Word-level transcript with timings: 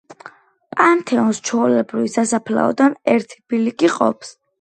პანთეონს 0.77 1.41
ჩვეულებრივი 1.49 2.11
სასაფლაოდან 2.13 2.97
ერთი 3.13 3.39
ბილიკი 3.53 3.93
ჰყოფს. 3.93 4.33